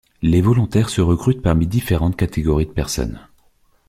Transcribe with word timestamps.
Les 0.23 0.41
volontaires 0.41 0.89
se 0.89 0.99
recrutent 0.99 1.43
parmi 1.43 1.67
différentes 1.67 2.15
catégories 2.15 2.65
de 2.65 2.71
personnes. 2.71 3.19